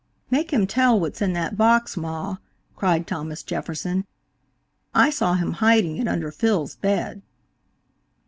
"Make 0.31 0.51
him 0.51 0.65
tell 0.65 0.99
what's 0.99 1.21
in 1.21 1.33
that 1.33 1.57
box, 1.57 1.95
ma," 1.95 2.37
cried 2.75 3.05
Thomas 3.05 3.43
Jefferson. 3.43 4.07
"I 4.95 5.11
saw 5.11 5.35
him 5.35 5.51
hiding 5.51 5.97
it 5.97 6.07
under 6.07 6.31
Phil's 6.31 6.75
bed." 6.75 7.21